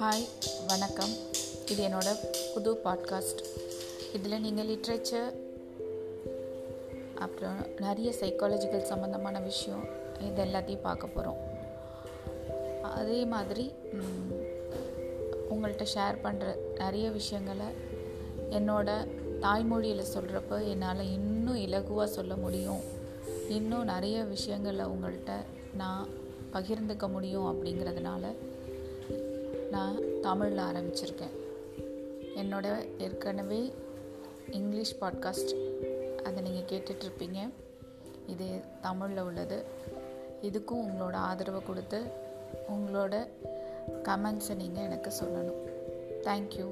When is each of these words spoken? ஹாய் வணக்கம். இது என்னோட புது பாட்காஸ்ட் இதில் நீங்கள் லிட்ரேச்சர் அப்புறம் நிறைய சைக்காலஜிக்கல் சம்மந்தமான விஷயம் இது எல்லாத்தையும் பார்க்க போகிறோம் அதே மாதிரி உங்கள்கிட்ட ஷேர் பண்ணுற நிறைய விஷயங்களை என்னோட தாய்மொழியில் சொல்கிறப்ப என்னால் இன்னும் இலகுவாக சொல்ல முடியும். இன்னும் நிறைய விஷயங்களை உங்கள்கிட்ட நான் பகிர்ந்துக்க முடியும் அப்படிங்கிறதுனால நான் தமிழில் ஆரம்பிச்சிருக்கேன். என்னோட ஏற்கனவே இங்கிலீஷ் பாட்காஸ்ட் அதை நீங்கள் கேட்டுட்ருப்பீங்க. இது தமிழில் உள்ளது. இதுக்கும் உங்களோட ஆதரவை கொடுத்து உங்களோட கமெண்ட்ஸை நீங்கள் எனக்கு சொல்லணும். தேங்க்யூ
ஹாய் 0.00 0.24
வணக்கம். 0.66 1.12
இது 1.70 1.88
என்னோட 1.88 2.08
புது 2.54 2.72
பாட்காஸ்ட் 2.84 3.40
இதில் 4.12 4.40
நீங்கள் 4.40 4.66
லிட்ரேச்சர் 4.66 5.34
அப்புறம் 7.14 7.56
நிறைய 7.78 8.14
சைக்காலஜிக்கல் 8.20 8.82
சம்மந்தமான 8.82 9.40
விஷயம் 9.40 9.84
இது 10.20 10.44
எல்லாத்தையும் 10.44 10.80
பார்க்க 10.80 11.06
போகிறோம் 11.06 11.36
அதே 12.82 13.24
மாதிரி 13.24 13.72
உங்கள்கிட்ட 15.50 15.86
ஷேர் 15.94 16.18
பண்ணுற 16.22 16.54
நிறைய 16.78 17.10
விஷயங்களை 17.10 17.66
என்னோட 18.50 19.06
தாய்மொழியில் 19.40 20.12
சொல்கிறப்ப 20.14 20.68
என்னால் 20.68 21.12
இன்னும் 21.12 21.56
இலகுவாக 21.56 22.04
சொல்ல 22.04 22.36
முடியும். 22.36 22.80
இன்னும் 23.48 23.84
நிறைய 23.84 24.22
விஷயங்களை 24.22 24.84
உங்கள்கிட்ட 24.84 25.32
நான் 25.74 26.08
பகிர்ந்துக்க 26.52 27.08
முடியும் 27.08 27.46
அப்படிங்கிறதுனால 27.46 28.24
நான் 29.70 30.20
தமிழில் 30.20 30.58
ஆரம்பிச்சிருக்கேன். 30.58 31.36
என்னோட 32.36 32.88
ஏற்கனவே 32.98 33.72
இங்கிலீஷ் 34.50 34.96
பாட்காஸ்ட் 35.00 35.52
அதை 36.22 36.42
நீங்கள் 36.42 36.80
கேட்டுட்ருப்பீங்க. 36.80 37.50
இது 38.26 38.46
தமிழில் 38.80 39.22
உள்ளது. 39.22 39.64
இதுக்கும் 40.42 40.84
உங்களோட 40.84 41.12
ஆதரவை 41.12 41.60
கொடுத்து 41.66 42.02
உங்களோட 42.68 43.26
கமெண்ட்ஸை 44.02 44.54
நீங்கள் 44.54 44.84
எனக்கு 44.84 45.12
சொல்லணும். 45.22 45.74
தேங்க்யூ 46.22 46.68